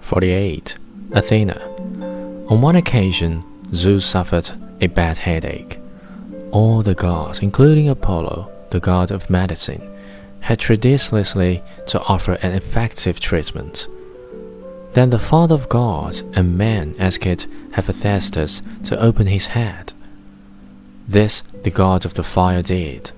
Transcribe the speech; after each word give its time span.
Forty-eight. 0.00 0.76
Athena. 1.10 1.60
On 2.46 2.60
one 2.60 2.76
occasion, 2.76 3.42
Zeus 3.74 4.06
suffered 4.06 4.52
a 4.80 4.86
bad 4.86 5.18
headache. 5.18 5.80
All 6.52 6.82
the 6.82 6.94
gods, 6.94 7.40
including 7.40 7.88
Apollo, 7.88 8.52
the 8.70 8.78
god 8.78 9.10
of 9.10 9.28
medicine, 9.28 9.82
had 10.38 10.60
tried 10.60 10.82
to 10.82 12.00
offer 12.02 12.34
an 12.34 12.52
effective 12.52 13.18
treatment. 13.18 13.88
Then 14.92 15.10
the 15.10 15.18
father 15.18 15.56
of 15.56 15.68
gods 15.68 16.22
and 16.34 16.56
men 16.56 16.94
asked 17.00 17.48
Hephaestus 17.72 18.62
to 18.84 19.02
open 19.02 19.26
his 19.26 19.46
head. 19.46 19.91
This 21.06 21.42
the 21.62 21.70
god 21.70 22.04
of 22.04 22.14
the 22.14 22.22
fire 22.22 22.62
did. 22.62 23.12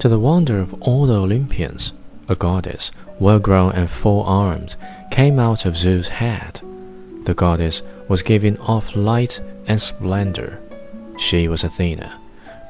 To 0.00 0.08
the 0.08 0.18
wonder 0.18 0.58
of 0.58 0.74
all 0.82 1.06
the 1.06 1.14
Olympians, 1.14 1.92
a 2.28 2.36
goddess, 2.36 2.90
well 3.18 3.38
grown 3.38 3.72
and 3.72 3.90
full 3.90 4.22
armed, 4.24 4.76
came 5.10 5.38
out 5.38 5.64
of 5.64 5.76
Zeus' 5.76 6.08
head. 6.08 6.60
The 7.24 7.34
goddess 7.34 7.82
was 8.08 8.22
giving 8.22 8.58
off 8.58 8.94
light 8.94 9.40
and 9.66 9.80
splendor. 9.80 10.60
She 11.18 11.48
was 11.48 11.64
Athena, 11.64 12.20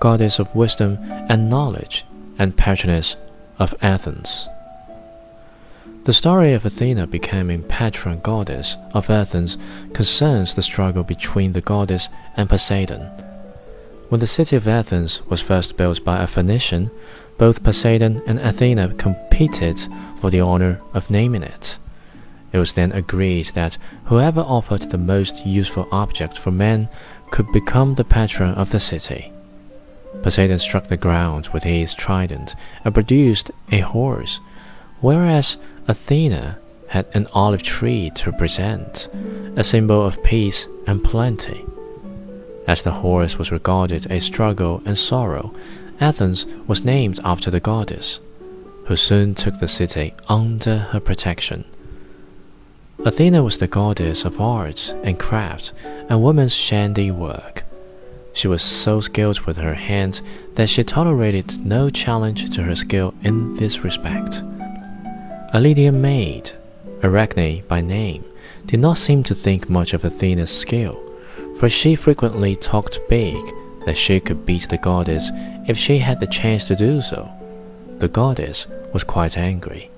goddess 0.00 0.38
of 0.38 0.54
wisdom 0.54 0.98
and 1.28 1.50
knowledge, 1.50 2.04
and 2.38 2.56
patroness 2.56 3.16
of 3.58 3.74
Athens. 3.82 4.48
The 6.04 6.12
story 6.12 6.52
of 6.52 6.64
Athena 6.64 7.08
becoming 7.08 7.64
patron 7.64 8.20
goddess 8.20 8.76
of 8.94 9.10
Athens 9.10 9.58
concerns 9.92 10.54
the 10.54 10.62
struggle 10.62 11.02
between 11.02 11.52
the 11.52 11.60
goddess 11.60 12.08
and 12.36 12.48
Poseidon. 12.48 13.10
When 14.08 14.20
the 14.20 14.26
city 14.28 14.54
of 14.54 14.68
Athens 14.68 15.20
was 15.26 15.40
first 15.40 15.76
built 15.76 16.04
by 16.04 16.22
a 16.22 16.28
Phoenician, 16.28 16.92
both 17.38 17.64
Poseidon 17.64 18.22
and 18.26 18.38
Athena 18.38 18.94
competed 18.94 19.80
for 20.16 20.30
the 20.30 20.40
honor 20.40 20.80
of 20.94 21.10
naming 21.10 21.42
it. 21.42 21.78
It 22.52 22.58
was 22.58 22.74
then 22.74 22.92
agreed 22.92 23.46
that 23.54 23.78
whoever 24.04 24.42
offered 24.42 24.82
the 24.82 24.98
most 24.98 25.44
useful 25.44 25.88
object 25.90 26.38
for 26.38 26.52
men 26.52 26.88
could 27.30 27.50
become 27.52 27.94
the 27.94 28.04
patron 28.04 28.54
of 28.54 28.70
the 28.70 28.78
city. 28.78 29.32
Poseidon 30.22 30.60
struck 30.60 30.86
the 30.86 30.96
ground 30.96 31.48
with 31.48 31.64
his 31.64 31.92
trident 31.92 32.54
and 32.84 32.94
produced 32.94 33.50
a 33.72 33.80
horse, 33.80 34.38
whereas 35.00 35.56
Athena 35.88 36.58
had 36.88 37.06
an 37.12 37.26
olive 37.32 37.64
tree 37.64 38.10
to 38.14 38.30
represent, 38.30 39.08
a 39.56 39.64
symbol 39.64 40.06
of 40.06 40.22
peace 40.22 40.68
and 40.86 41.02
plenty. 41.02 41.64
As 42.66 42.82
the 42.82 42.90
horse 42.90 43.38
was 43.38 43.52
regarded 43.52 44.10
a 44.10 44.20
struggle 44.20 44.82
and 44.84 44.98
sorrow, 44.98 45.54
Athens 46.00 46.46
was 46.66 46.84
named 46.84 47.20
after 47.24 47.50
the 47.50 47.60
goddess, 47.60 48.18
who 48.86 48.96
soon 48.96 49.34
took 49.34 49.58
the 49.58 49.68
city 49.68 50.14
under 50.28 50.78
her 50.78 51.00
protection. 51.00 51.64
Athena 53.04 53.42
was 53.42 53.58
the 53.58 53.68
goddess 53.68 54.24
of 54.24 54.40
arts 54.40 54.90
and 55.04 55.18
crafts 55.18 55.72
and 56.08 56.22
women's 56.22 56.68
handiwork. 56.68 57.64
She 58.32 58.48
was 58.48 58.62
so 58.62 59.00
skilled 59.00 59.40
with 59.40 59.58
her 59.58 59.74
hands 59.74 60.20
that 60.54 60.68
she 60.68 60.82
tolerated 60.82 61.64
no 61.64 61.88
challenge 61.88 62.50
to 62.50 62.62
her 62.64 62.76
skill 62.76 63.14
in 63.22 63.54
this 63.56 63.84
respect. 63.84 64.42
A 65.54 65.60
Lydian 65.60 66.00
maid, 66.00 66.50
Arachne 67.02 67.62
by 67.68 67.80
name, 67.80 68.24
did 68.66 68.80
not 68.80 68.98
seem 68.98 69.22
to 69.22 69.34
think 69.34 69.70
much 69.70 69.94
of 69.94 70.04
Athena's 70.04 70.50
skill, 70.50 71.00
for 71.58 71.68
she 71.68 71.94
frequently 71.94 72.56
talked 72.56 73.00
big 73.08 73.42
that 73.84 73.96
she 73.96 74.20
could 74.20 74.44
beat 74.44 74.68
the 74.68 74.78
goddess 74.78 75.30
if 75.66 75.78
she 75.78 75.98
had 75.98 76.20
the 76.20 76.26
chance 76.26 76.64
to 76.64 76.76
do 76.76 77.00
so. 77.00 77.30
The 77.98 78.08
goddess 78.08 78.66
was 78.92 79.04
quite 79.04 79.38
angry. 79.38 79.90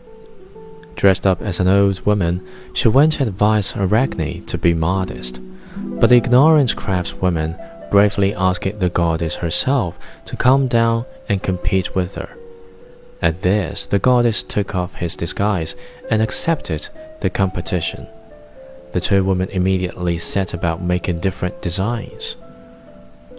Dressed 0.95 1.27
up 1.27 1.41
as 1.41 1.61
an 1.61 1.69
old 1.69 2.05
woman, 2.05 2.47
she 2.75 2.89
went 2.89 3.13
to 3.15 3.23
advise 3.23 3.75
Arachne 3.77 4.45
to 4.47 4.59
be 4.59 4.75
modest. 4.75 5.41
But 5.77 6.11
the 6.11 6.17
ignorant 6.17 6.77
craftswoman 6.77 7.57
bravely 7.91 8.35
asked 8.35 8.79
the 8.79 8.91
goddess 8.91 9.37
herself 9.37 9.99
to 10.27 10.37
come 10.37 10.69
down 10.69 11.07
and 11.29 11.43
compete 11.43 11.95
with 11.95 12.17
her. 12.17 12.37
At 13.23 13.43
this, 13.43 13.87
the 13.87 13.99
goddess 13.99 14.43
took 14.43 14.75
off 14.75 14.97
his 14.97 15.17
disguise 15.17 15.75
and 16.11 16.23
accepted 16.23 16.89
the 17.21 17.31
competition. 17.31 18.07
The 18.93 19.01
two 19.01 19.23
women 19.23 19.49
immediately 19.51 20.19
set 20.19 20.55
about 20.55 20.83
making 20.83 21.21
different 21.21 21.61
designs. 21.61 22.37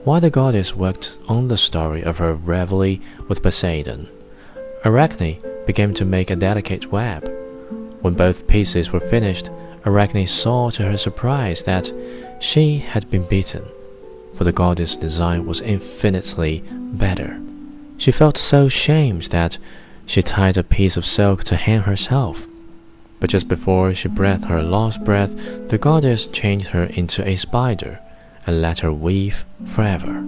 While 0.04 0.22
the 0.22 0.30
goddess 0.30 0.76
worked 0.76 1.18
on 1.28 1.48
the 1.48 1.58
story 1.58 2.04
of 2.04 2.20
her 2.20 2.34
revelry 2.34 3.02
with 3.28 3.44
Poseidon, 3.44 4.10
Arachne 4.86 5.40
began 5.66 5.94
to 5.96 6.06
make 6.06 6.32
a 6.32 6.36
delicate 6.36 6.92
web. 6.92 7.28
When 8.02 8.14
both 8.14 8.48
pieces 8.48 8.92
were 8.92 9.00
finished, 9.00 9.50
Arachne 9.86 10.28
saw 10.28 10.70
to 10.72 10.84
her 10.84 10.98
surprise 10.98 11.64
that 11.64 11.92
she 12.40 12.78
had 12.78 13.10
been 13.10 13.28
beaten, 13.28 13.66
for 14.36 14.44
the 14.44 14.54
goddess' 14.54 14.96
design 14.96 15.46
was 15.46 15.62
infinitely 15.62 16.64
better. 16.72 17.42
She 17.98 18.12
felt 18.12 18.38
so 18.38 18.70
shamed 18.70 19.24
that 19.24 19.58
she 20.06 20.22
tied 20.22 20.58
a 20.58 20.64
piece 20.64 20.96
of 20.96 21.06
silk 21.06 21.44
to 21.46 21.56
hang 21.56 21.81
herself. 21.81 22.48
But 23.19 23.30
just 23.30 23.47
before 23.47 23.94
she 23.94 24.07
breathed 24.07 24.46
her 24.46 24.63
last 24.63 25.03
breath, 25.03 25.35
the 25.69 25.78
goddess 25.78 26.25
changed 26.28 26.68
her 26.68 26.85
into 26.85 27.28
a 27.28 27.35
spider 27.35 28.00
and 28.47 28.62
let 28.62 28.80
her 28.80 28.94
weave 28.94 29.46
forever. 29.66 30.24